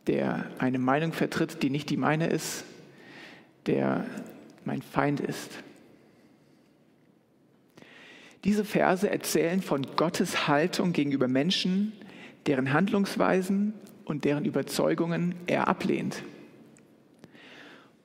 der 0.07 0.47
eine 0.59 0.79
Meinung 0.79 1.12
vertritt, 1.12 1.62
die 1.62 1.71
nicht 1.71 1.91
die 1.91 1.97
meine 1.97 2.29
ist, 2.29 2.64
der 3.67 4.07
mein 4.64 4.83
Feind 4.83 5.21
ist. 5.21 5.50
Diese 8.45 8.64
Verse 8.64 9.09
erzählen 9.09 9.62
von 9.62 9.87
Gottes 9.97 10.47
Haltung 10.49 10.93
gegenüber 10.93 11.29
Menschen, 11.29 11.93
deren 12.47 12.73
Handlungsweisen 12.73 13.73
und 14.05 14.25
deren 14.25 14.45
Überzeugungen 14.45 15.35
er 15.47 15.67
ablehnt. 15.67 16.23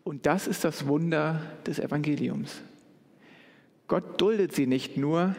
Und 0.05 0.25
das 0.25 0.47
ist 0.47 0.63
das 0.63 0.87
Wunder 0.87 1.41
des 1.67 1.77
Evangeliums. 1.77 2.61
Gott 3.87 4.19
duldet 4.21 4.53
sie 4.53 4.65
nicht 4.65 4.97
nur, 4.97 5.35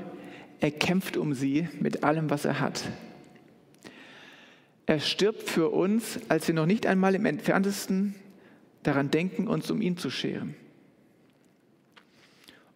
er 0.61 0.71
kämpft 0.71 1.17
um 1.17 1.35
sie 1.35 1.69
mit 1.81 2.05
allem, 2.05 2.31
was 2.31 2.45
er 2.45 2.61
hat. 2.61 2.85
Er 4.87 5.01
stirbt 5.01 5.49
für 5.49 5.71
uns, 5.71 6.19
als 6.29 6.49
wir 6.49 6.55
noch 6.55 6.67
nicht 6.67 6.87
einmal 6.87 7.15
im 7.15 7.25
entferntesten 7.25 8.15
daran 8.83 9.11
denken, 9.11 9.47
uns 9.47 9.71
um 9.71 9.81
ihn 9.81 9.97
zu 9.97 10.11
scheren. 10.11 10.55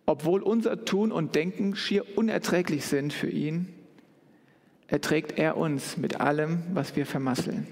Obwohl 0.07 0.43
unser 0.43 0.85
Tun 0.85 1.13
und 1.13 1.35
Denken 1.35 1.77
schier 1.77 2.17
unerträglich 2.17 2.85
sind 2.85 3.13
für 3.13 3.29
ihn, 3.29 3.69
erträgt 4.87 5.39
er 5.39 5.57
uns 5.57 5.97
mit 5.97 6.21
allem, 6.21 6.63
was 6.73 6.95
wir 6.95 7.07
vermasseln. 7.07 7.67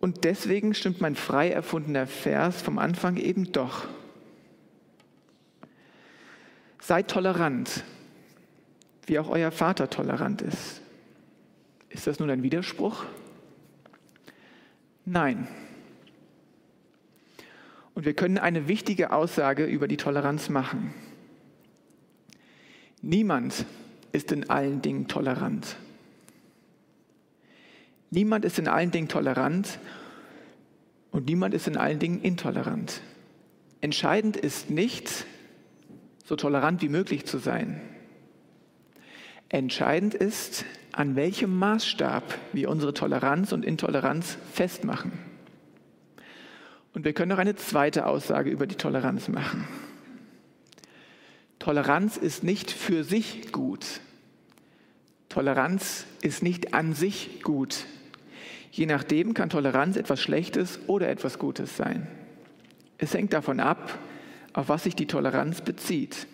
Und 0.00 0.24
deswegen 0.24 0.74
stimmt 0.74 1.00
mein 1.00 1.14
frei 1.14 1.50
erfundener 1.50 2.08
Vers 2.08 2.60
vom 2.60 2.78
Anfang 2.78 3.16
eben 3.16 3.52
doch. 3.52 3.86
Seid 6.82 7.06
tolerant, 7.06 7.84
wie 9.06 9.20
auch 9.20 9.28
euer 9.28 9.52
Vater 9.52 9.88
tolerant 9.88 10.42
ist. 10.42 10.80
Ist 11.90 12.08
das 12.08 12.18
nun 12.18 12.28
ein 12.28 12.42
Widerspruch? 12.42 13.04
Nein. 15.04 15.46
Und 17.94 18.04
wir 18.04 18.14
können 18.14 18.36
eine 18.36 18.66
wichtige 18.66 19.12
Aussage 19.12 19.64
über 19.64 19.86
die 19.86 19.96
Toleranz 19.96 20.48
machen. 20.48 20.92
Niemand 23.00 23.64
ist 24.10 24.32
in 24.32 24.50
allen 24.50 24.82
Dingen 24.82 25.06
tolerant. 25.06 25.76
Niemand 28.10 28.44
ist 28.44 28.58
in 28.58 28.66
allen 28.66 28.90
Dingen 28.90 29.06
tolerant 29.06 29.78
und 31.12 31.26
niemand 31.26 31.54
ist 31.54 31.68
in 31.68 31.76
allen 31.76 32.00
Dingen 32.00 32.20
intolerant. 32.22 33.02
Entscheidend 33.80 34.36
ist 34.36 34.68
nicht, 34.68 35.26
so 36.32 36.36
tolerant 36.36 36.80
wie 36.80 36.88
möglich 36.88 37.26
zu 37.26 37.36
sein. 37.36 37.78
Entscheidend 39.50 40.14
ist, 40.14 40.64
an 40.90 41.14
welchem 41.14 41.54
Maßstab 41.58 42.22
wir 42.54 42.70
unsere 42.70 42.94
Toleranz 42.94 43.52
und 43.52 43.66
Intoleranz 43.66 44.38
festmachen. 44.50 45.12
Und 46.94 47.04
wir 47.04 47.12
können 47.12 47.28
noch 47.28 47.38
eine 47.38 47.54
zweite 47.56 48.06
Aussage 48.06 48.48
über 48.48 48.66
die 48.66 48.76
Toleranz 48.76 49.28
machen. 49.28 49.68
Toleranz 51.58 52.16
ist 52.16 52.42
nicht 52.42 52.70
für 52.70 53.04
sich 53.04 53.52
gut. 53.52 54.00
Toleranz 55.28 56.06
ist 56.22 56.42
nicht 56.42 56.72
an 56.72 56.94
sich 56.94 57.42
gut. 57.42 57.84
Je 58.70 58.86
nachdem 58.86 59.34
kann 59.34 59.50
Toleranz 59.50 59.98
etwas 59.98 60.22
Schlechtes 60.22 60.80
oder 60.86 61.10
etwas 61.10 61.38
Gutes 61.38 61.76
sein. 61.76 62.06
Es 62.96 63.12
hängt 63.12 63.34
davon 63.34 63.60
ab, 63.60 63.98
auf 64.52 64.68
was 64.68 64.84
sich 64.84 64.94
die 64.94 65.06
Toleranz 65.06 65.60
bezieht. 65.60 66.26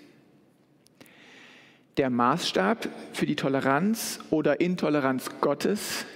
Der 1.97 2.11
Maßstab 2.11 2.89
für 3.13 3.27
die 3.27 3.37
Toleranz 3.37 4.21
oder 4.31 4.61
Intoleranz 4.61 5.31
Gottes 5.41 6.07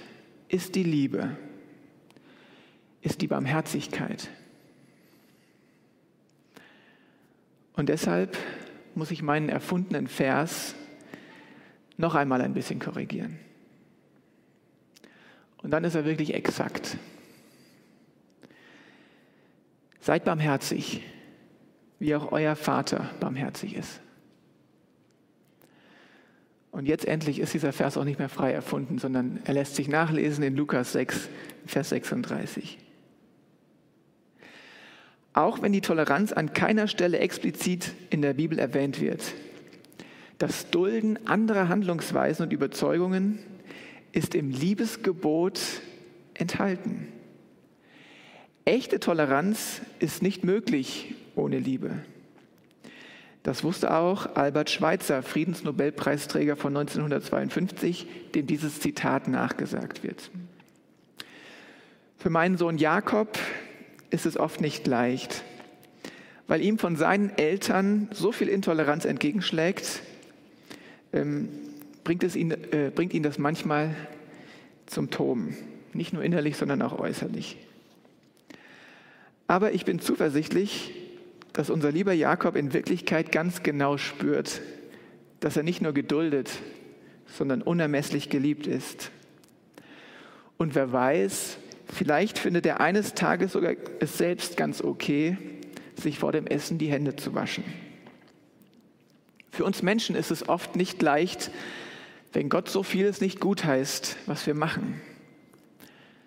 ist 0.47 0.75
die 0.75 0.83
Liebe, 0.83 1.35
ist 3.01 3.21
die 3.21 3.27
Barmherzigkeit. 3.27 4.29
Und 7.73 7.89
deshalb 7.89 8.37
muss 8.95 9.11
ich 9.11 9.21
meinen 9.21 9.49
erfundenen 9.49 10.07
Vers 10.07 10.75
noch 11.97 12.15
einmal 12.15 12.41
ein 12.41 12.53
bisschen 12.53 12.79
korrigieren. 12.79 13.39
Und 15.61 15.71
dann 15.71 15.83
ist 15.83 15.95
er 15.95 16.05
wirklich 16.05 16.33
exakt. 16.33 16.97
Seid 19.99 20.25
barmherzig, 20.25 21.01
wie 22.03 22.15
auch 22.15 22.33
euer 22.33 22.57
Vater 22.57 23.09
barmherzig 23.21 23.77
ist. 23.77 24.01
Und 26.71 26.85
jetzt 26.85 27.05
endlich 27.05 27.39
ist 27.39 27.53
dieser 27.53 27.71
Vers 27.71 27.95
auch 27.95 28.03
nicht 28.03 28.19
mehr 28.19 28.27
frei 28.27 28.51
erfunden, 28.51 28.97
sondern 28.97 29.39
er 29.45 29.53
lässt 29.53 29.75
sich 29.75 29.87
nachlesen 29.87 30.43
in 30.43 30.57
Lukas 30.57 30.91
6, 30.91 31.29
Vers 31.65 31.89
36. 31.89 32.77
Auch 35.31 35.61
wenn 35.61 35.71
die 35.71 35.79
Toleranz 35.79 36.33
an 36.33 36.51
keiner 36.51 36.89
Stelle 36.89 37.19
explizit 37.19 37.93
in 38.09 38.21
der 38.21 38.33
Bibel 38.33 38.59
erwähnt 38.59 38.99
wird, 38.99 39.21
das 40.39 40.69
Dulden 40.71 41.25
anderer 41.25 41.69
Handlungsweisen 41.69 42.43
und 42.43 42.51
Überzeugungen 42.51 43.39
ist 44.11 44.35
im 44.35 44.49
Liebesgebot 44.49 45.61
enthalten. 46.33 47.07
Echte 48.65 48.99
Toleranz 48.99 49.79
ist 49.99 50.21
nicht 50.21 50.43
möglich 50.43 51.15
ohne 51.35 51.59
Liebe. 51.59 51.91
Das 53.43 53.63
wusste 53.63 53.93
auch 53.93 54.35
Albert 54.35 54.69
Schweitzer, 54.69 55.21
Friedensnobelpreisträger 55.21 56.55
von 56.55 56.75
1952, 56.77 58.07
dem 58.33 58.47
dieses 58.47 58.79
Zitat 58.79 59.27
nachgesagt 59.27 60.01
wird. 60.01 60.31
Für 62.17 62.29
meinen 62.29 62.57
Sohn 62.57 62.77
Jakob 62.77 63.37
ist 64.11 64.25
es 64.25 64.37
oft 64.37 64.61
nicht 64.61 64.87
leicht, 64.87 65.43
weil 66.47 66.61
ihm 66.61 66.79
von 66.79 66.95
seinen 66.95 67.37
Eltern 67.37 68.07
so 68.13 68.31
viel 68.31 68.47
Intoleranz 68.47 69.03
entgegenschlägt, 69.03 70.01
ähm, 71.11 71.49
bringt, 72.05 72.23
es 72.23 72.37
ihn, 72.37 72.51
äh, 72.51 72.91
bringt 72.95 73.13
ihn 73.13 73.23
das 73.23 73.37
manchmal 73.37 73.93
zum 74.85 75.09
Toben. 75.09 75.57
Nicht 75.91 76.13
nur 76.13 76.23
innerlich, 76.23 76.55
sondern 76.55 76.81
auch 76.81 76.97
äußerlich. 76.97 77.57
Aber 79.47 79.73
ich 79.73 79.83
bin 79.83 79.99
zuversichtlich, 79.99 80.93
dass 81.53 81.69
unser 81.69 81.91
lieber 81.91 82.13
Jakob 82.13 82.55
in 82.55 82.73
Wirklichkeit 82.73 83.31
ganz 83.31 83.63
genau 83.63 83.97
spürt, 83.97 84.61
dass 85.39 85.55
er 85.55 85.63
nicht 85.63 85.81
nur 85.81 85.93
geduldet, 85.93 86.51
sondern 87.27 87.61
unermesslich 87.61 88.29
geliebt 88.29 88.67
ist. 88.67 89.11
Und 90.57 90.75
wer 90.75 90.91
weiß, 90.91 91.57
vielleicht 91.93 92.39
findet 92.39 92.65
er 92.65 92.81
eines 92.81 93.13
Tages 93.13 93.53
sogar 93.53 93.73
es 93.99 94.17
selbst 94.17 94.57
ganz 94.57 94.81
okay, 94.81 95.37
sich 95.95 96.17
vor 96.17 96.31
dem 96.31 96.47
Essen 96.47 96.79
die 96.79 96.91
Hände 96.91 97.15
zu 97.15 97.35
waschen. 97.35 97.63
Für 99.51 99.65
uns 99.65 99.83
Menschen 99.83 100.15
ist 100.15 100.31
es 100.31 100.49
oft 100.49 100.75
nicht 100.75 101.01
leicht, 101.01 101.51
wenn 102.31 102.49
Gott 102.49 102.69
so 102.69 102.81
vieles 102.81 103.21
nicht 103.21 103.39
gut 103.39 103.63
heißt, 103.63 104.17
was 104.25 104.47
wir 104.47 104.55
machen. 104.55 104.99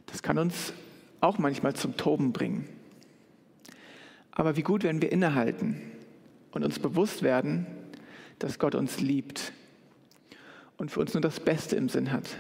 Das 0.06 0.22
kann 0.22 0.38
uns 0.38 0.72
auch 1.20 1.38
manchmal 1.38 1.74
zum 1.74 1.96
Toben 1.96 2.32
bringen. 2.32 2.68
Aber 4.36 4.54
wie 4.56 4.62
gut, 4.62 4.84
wenn 4.84 5.00
wir 5.00 5.10
innehalten 5.10 5.80
und 6.52 6.62
uns 6.62 6.78
bewusst 6.78 7.22
werden, 7.22 7.66
dass 8.38 8.58
Gott 8.58 8.74
uns 8.74 9.00
liebt 9.00 9.52
und 10.76 10.90
für 10.90 11.00
uns 11.00 11.14
nur 11.14 11.22
das 11.22 11.40
Beste 11.40 11.74
im 11.74 11.88
Sinn 11.88 12.12
hat. 12.12 12.36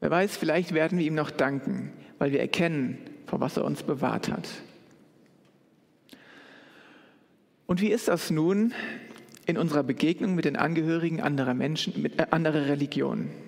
Wer 0.00 0.10
weiß, 0.10 0.34
vielleicht 0.38 0.72
werden 0.72 0.98
wir 0.98 1.04
ihm 1.04 1.14
noch 1.14 1.30
danken, 1.30 1.92
weil 2.18 2.32
wir 2.32 2.40
erkennen, 2.40 2.96
vor 3.26 3.40
was 3.40 3.58
er 3.58 3.66
uns 3.66 3.82
bewahrt 3.82 4.30
hat. 4.30 4.48
Und 7.66 7.82
wie 7.82 7.90
ist 7.90 8.08
das 8.08 8.30
nun 8.30 8.72
in 9.44 9.58
unserer 9.58 9.82
Begegnung 9.82 10.34
mit 10.34 10.46
den 10.46 10.56
Angehörigen 10.56 11.20
anderer 11.20 11.52
Menschen, 11.52 12.00
mit 12.00 12.18
äh, 12.18 12.28
anderer 12.30 12.66
Religionen? 12.66 13.45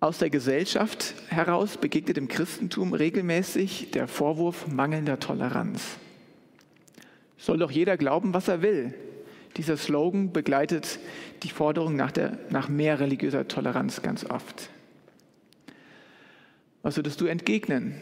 Aus 0.00 0.18
der 0.18 0.30
Gesellschaft 0.30 1.14
heraus 1.28 1.76
begegnet 1.76 2.18
im 2.18 2.28
Christentum 2.28 2.92
regelmäßig 2.92 3.90
der 3.90 4.06
Vorwurf 4.06 4.68
mangelnder 4.68 5.18
Toleranz. 5.18 5.98
Soll 7.36 7.58
doch 7.58 7.72
jeder 7.72 7.96
glauben, 7.96 8.32
was 8.32 8.46
er 8.46 8.62
will. 8.62 8.94
Dieser 9.56 9.76
Slogan 9.76 10.32
begleitet 10.32 11.00
die 11.42 11.50
Forderung 11.50 11.96
nach, 11.96 12.12
der, 12.12 12.38
nach 12.50 12.68
mehr 12.68 13.00
religiöser 13.00 13.48
Toleranz 13.48 14.02
ganz 14.02 14.24
oft. 14.24 14.70
Was 16.82 16.96
würdest 16.96 17.20
du 17.20 17.26
entgegnen? 17.26 18.00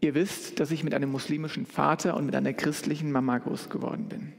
Ihr 0.00 0.14
wisst, 0.14 0.58
dass 0.58 0.70
ich 0.70 0.84
mit 0.84 0.94
einem 0.94 1.10
muslimischen 1.10 1.66
Vater 1.66 2.16
und 2.16 2.24
mit 2.24 2.34
einer 2.34 2.54
christlichen 2.54 3.12
Mama 3.12 3.36
groß 3.36 3.68
geworden 3.68 4.08
bin. 4.08 4.32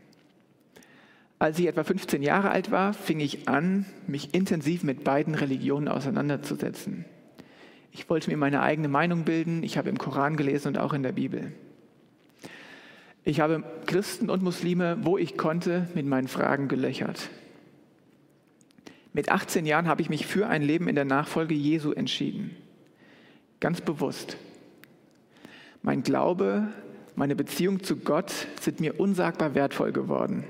Als 1.39 1.57
ich 1.57 1.67
etwa 1.67 1.85
15 1.85 2.21
Jahre 2.21 2.51
alt 2.51 2.69
war, 2.69 2.93
fing 2.93 3.21
ich 3.21 3.47
an, 3.47 3.85
mich 4.07 4.33
intensiv 4.33 4.83
mit 4.83 5.05
beiden 5.05 5.35
Religionen 5.35 5.87
auseinanderzusetzen. 5.87 7.05
Ich 7.93 8.09
wollte 8.09 8.29
mir 8.29 8.35
meine 8.35 8.61
eigene 8.61 8.89
Meinung 8.89 9.23
bilden, 9.23 9.63
ich 9.63 9.77
habe 9.77 9.89
im 9.89 9.97
Koran 9.97 10.35
gelesen 10.35 10.67
und 10.67 10.77
auch 10.77 10.93
in 10.93 11.01
der 11.01 11.13
Bibel. 11.13 11.53
Ich 13.23 13.39
habe 13.39 13.63
Christen 13.85 14.29
und 14.29 14.43
Muslime, 14.43 14.97
wo 15.01 15.17
ich 15.17 15.37
konnte, 15.37 15.87
mit 15.95 16.05
meinen 16.05 16.27
Fragen 16.27 16.67
gelöchert. 16.67 17.29
Mit 19.13 19.29
18 19.29 19.65
Jahren 19.65 19.87
habe 19.87 20.01
ich 20.01 20.09
mich 20.09 20.27
für 20.27 20.47
ein 20.47 20.61
Leben 20.61 20.89
in 20.89 20.95
der 20.95 21.05
Nachfolge 21.05 21.55
Jesu 21.55 21.93
entschieden. 21.93 22.55
Ganz 23.61 23.79
bewusst. 23.79 24.37
Mein 25.83 26.03
Glaube, 26.03 26.67
meine 27.15 27.35
Beziehung 27.35 27.81
zu 27.81 27.95
Gott 27.95 28.31
sind 28.59 28.81
mir 28.81 28.99
unsagbar 28.99 29.55
wertvoll 29.55 29.93
geworden. 29.93 30.43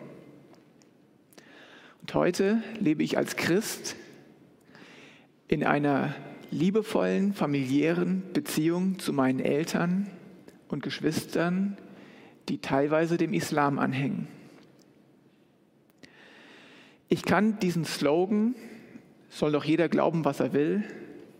Heute 2.13 2.63
lebe 2.79 3.03
ich 3.03 3.17
als 3.17 3.35
Christ 3.35 3.95
in 5.47 5.63
einer 5.63 6.15
liebevollen, 6.49 7.33
familiären 7.33 8.23
Beziehung 8.33 8.97
zu 8.97 9.13
meinen 9.13 9.39
Eltern 9.39 10.09
und 10.69 10.81
Geschwistern, 10.81 11.77
die 12.47 12.57
teilweise 12.57 13.17
dem 13.17 13.33
Islam 13.33 13.77
anhängen. 13.77 14.27
Ich 17.09 17.23
kann 17.23 17.59
diesen 17.59 17.85
Slogan, 17.85 18.55
soll 19.29 19.51
doch 19.51 19.63
jeder 19.63 19.87
glauben, 19.87 20.25
was 20.25 20.39
er 20.39 20.53
will, 20.53 20.83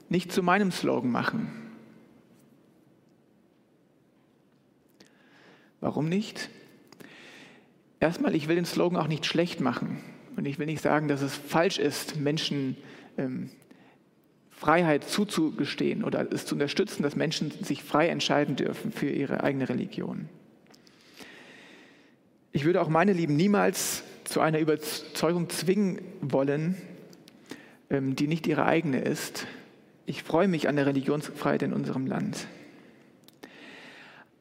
nicht 0.08 0.32
zu 0.32 0.44
meinem 0.44 0.72
Slogan 0.72 1.10
machen. 1.10 1.50
Warum 5.80 6.10
nicht? 6.10 6.50
Erstmal, 8.00 8.36
ich 8.36 8.48
will 8.48 8.56
den 8.56 8.66
Slogan 8.66 9.00
auch 9.00 9.08
nicht 9.08 9.26
schlecht 9.26 9.62
machen. 9.62 10.04
Und 10.40 10.46
ich 10.46 10.58
will 10.58 10.68
nicht 10.68 10.82
sagen, 10.82 11.10
dass 11.10 11.22
es 11.22 11.36
falsch 11.36 11.80
ist, 11.80 12.16
Menschen 12.16 12.78
ähm, 13.18 13.50
Freiheit 14.52 15.04
zuzugestehen 15.04 16.02
oder 16.02 16.32
es 16.32 16.46
zu 16.46 16.56
unterstützen, 16.56 17.04
dass 17.04 17.18
Menschen 17.18 17.52
sich 17.62 17.84
frei 17.84 18.08
entscheiden 18.08 18.56
dürfen 18.56 18.94
für 18.94 19.10
ihre 19.10 19.44
eigene 19.44 19.68
Religion. 19.68 20.30
Ich 22.54 22.64
würde 22.64 22.80
auch 22.80 22.88
meine 22.88 23.12
Lieben 23.12 23.36
niemals 23.36 24.04
zu 24.24 24.40
einer 24.40 24.60
Überzeugung 24.60 25.50
zwingen 25.50 26.00
wollen, 26.22 26.78
ähm, 27.90 28.16
die 28.16 28.28
nicht 28.28 28.48
ihre 28.48 28.64
eigene 28.64 29.02
ist. 29.02 29.46
Ich 30.06 30.24
freue 30.24 30.48
mich 30.48 30.70
an 30.70 30.78
der 30.78 30.86
Religionsfreiheit 30.86 31.64
in 31.64 31.74
unserem 31.74 32.08
Land. 32.08 32.48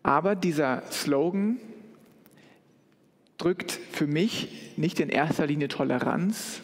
Aber 0.05 0.37
dieser 0.37 0.85
Slogan 0.93 1.57
drückt 3.39 3.73
für 3.73 4.07
mich 4.07 4.73
nicht 4.77 5.01
in 5.01 5.09
erster 5.09 5.47
Linie 5.47 5.69
Toleranz, 5.69 6.61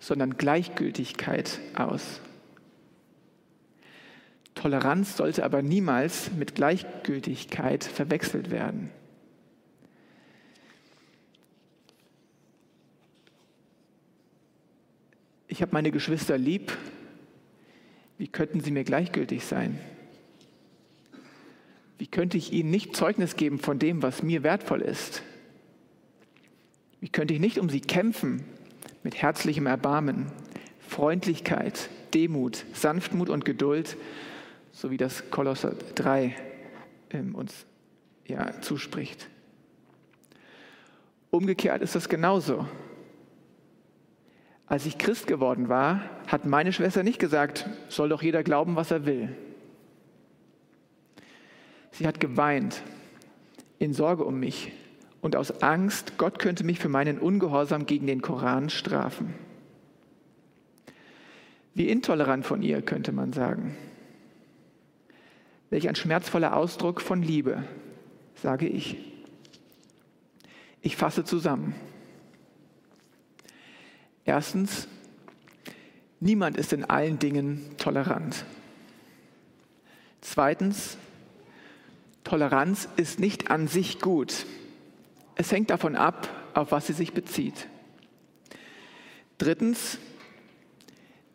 sondern 0.00 0.36
Gleichgültigkeit 0.36 1.60
aus. 1.74 2.20
Toleranz 4.54 5.16
sollte 5.16 5.44
aber 5.44 5.62
niemals 5.62 6.32
mit 6.32 6.54
Gleichgültigkeit 6.54 7.84
verwechselt 7.84 8.50
werden. 8.50 8.90
Ich 15.46 15.62
habe 15.62 15.72
meine 15.72 15.90
Geschwister 15.90 16.36
lieb. 16.36 16.76
Wie 18.18 18.28
könnten 18.28 18.60
sie 18.60 18.70
mir 18.70 18.84
gleichgültig 18.84 19.44
sein? 19.44 19.78
Wie 21.98 22.06
könnte 22.06 22.36
ich 22.36 22.52
ihnen 22.52 22.70
nicht 22.70 22.96
Zeugnis 22.96 23.36
geben 23.36 23.58
von 23.58 23.78
dem, 23.78 24.02
was 24.02 24.22
mir 24.22 24.42
wertvoll 24.42 24.82
ist? 24.82 25.22
Wie 27.00 27.08
könnte 27.08 27.34
ich 27.34 27.40
nicht 27.40 27.58
um 27.58 27.68
sie 27.68 27.80
kämpfen 27.80 28.44
mit 29.02 29.16
herzlichem 29.16 29.66
Erbarmen, 29.66 30.26
Freundlichkeit, 30.80 31.90
Demut, 32.14 32.64
Sanftmut 32.72 33.28
und 33.28 33.44
Geduld, 33.44 33.96
so 34.72 34.90
wie 34.90 34.96
das 34.96 35.30
Kolosser 35.30 35.74
3 35.94 36.34
ähm, 37.10 37.34
uns 37.34 37.66
ja, 38.26 38.60
zuspricht? 38.60 39.28
Umgekehrt 41.30 41.82
ist 41.82 41.94
das 41.94 42.08
genauso. 42.08 42.66
Als 44.66 44.86
ich 44.86 44.98
Christ 44.98 45.26
geworden 45.26 45.68
war, 45.68 46.02
hat 46.26 46.44
meine 46.44 46.72
Schwester 46.72 47.02
nicht 47.02 47.18
gesagt, 47.18 47.68
soll 47.88 48.08
doch 48.08 48.22
jeder 48.22 48.42
glauben, 48.42 48.74
was 48.74 48.90
er 48.90 49.06
will. 49.06 49.36
Sie 51.92 52.06
hat 52.06 52.20
geweint 52.20 52.82
in 53.78 53.92
Sorge 53.92 54.24
um 54.24 54.40
mich 54.40 54.72
und 55.20 55.36
aus 55.36 55.62
Angst, 55.62 56.18
Gott 56.18 56.38
könnte 56.38 56.64
mich 56.64 56.78
für 56.78 56.88
meinen 56.88 57.18
Ungehorsam 57.18 57.86
gegen 57.86 58.06
den 58.06 58.22
Koran 58.22 58.70
strafen. 58.70 59.34
Wie 61.74 61.88
intolerant 61.88 62.46
von 62.46 62.62
ihr, 62.62 62.82
könnte 62.82 63.12
man 63.12 63.32
sagen. 63.32 63.76
Welch 65.70 65.88
ein 65.88 65.96
schmerzvoller 65.96 66.56
Ausdruck 66.56 67.00
von 67.00 67.22
Liebe, 67.22 67.64
sage 68.34 68.68
ich. 68.68 68.96
Ich 70.80 70.96
fasse 70.96 71.24
zusammen. 71.24 71.74
Erstens, 74.24 74.88
niemand 76.20 76.56
ist 76.56 76.72
in 76.72 76.84
allen 76.84 77.18
Dingen 77.18 77.62
tolerant. 77.78 78.44
Zweitens, 80.20 80.96
Toleranz 82.24 82.88
ist 82.96 83.20
nicht 83.20 83.52
an 83.52 83.68
sich 83.68 84.00
gut. 84.00 84.46
Es 85.36 85.52
hängt 85.52 85.70
davon 85.70 85.94
ab, 85.94 86.28
auf 86.54 86.72
was 86.72 86.86
sie 86.86 86.94
sich 86.94 87.12
bezieht. 87.12 87.68
Drittens, 89.38 89.98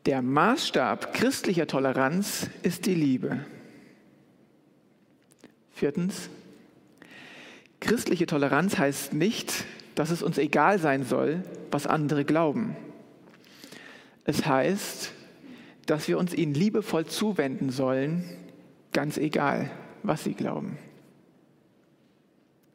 der 0.07 0.23
Maßstab 0.23 1.13
christlicher 1.13 1.67
Toleranz 1.67 2.49
ist 2.63 2.87
die 2.87 2.95
Liebe. 2.95 3.45
Viertens, 5.71 6.29
christliche 7.79 8.25
Toleranz 8.25 8.79
heißt 8.79 9.13
nicht, 9.13 9.65
dass 9.93 10.09
es 10.09 10.23
uns 10.23 10.39
egal 10.39 10.79
sein 10.79 11.03
soll, 11.03 11.43
was 11.69 11.85
andere 11.85 12.25
glauben. 12.25 12.75
Es 14.25 14.47
heißt, 14.47 15.11
dass 15.85 16.07
wir 16.07 16.17
uns 16.17 16.33
ihnen 16.33 16.55
liebevoll 16.55 17.05
zuwenden 17.05 17.69
sollen, 17.69 18.23
ganz 18.93 19.17
egal, 19.17 19.69
was 20.01 20.23
sie 20.23 20.33
glauben. 20.33 20.77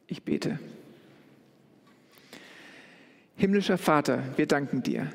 Ich 0.07 0.23
bete. 0.23 0.59
Himmlischer 3.37 3.77
Vater, 3.77 4.23
wir 4.35 4.47
danken 4.47 4.81
dir. 4.81 5.11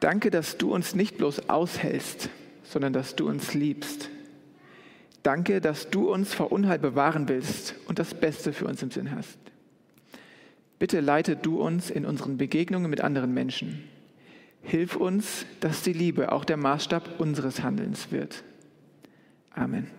Danke, 0.00 0.30
dass 0.30 0.58
du 0.58 0.74
uns 0.74 0.94
nicht 0.94 1.18
bloß 1.18 1.48
aushältst, 1.48 2.30
sondern 2.64 2.92
dass 2.92 3.14
du 3.14 3.28
uns 3.28 3.54
liebst. 3.54 4.10
Danke, 5.22 5.60
dass 5.60 5.88
du 5.88 6.12
uns 6.12 6.34
vor 6.34 6.50
Unheil 6.50 6.78
bewahren 6.78 7.28
willst 7.28 7.74
und 7.86 7.98
das 7.98 8.14
Beste 8.14 8.52
für 8.52 8.66
uns 8.66 8.82
im 8.82 8.90
Sinn 8.90 9.12
hast. 9.14 9.38
Bitte 10.78 11.00
leite 11.00 11.36
du 11.36 11.60
uns 11.60 11.90
in 11.90 12.04
unseren 12.04 12.38
Begegnungen 12.38 12.90
mit 12.90 13.00
anderen 13.00 13.32
Menschen. 13.32 13.84
Hilf 14.62 14.96
uns, 14.96 15.46
dass 15.60 15.82
die 15.82 15.92
Liebe 15.92 16.32
auch 16.32 16.44
der 16.44 16.56
Maßstab 16.56 17.20
unseres 17.20 17.62
Handelns 17.62 18.10
wird. 18.10 18.42
Amen. 19.50 19.97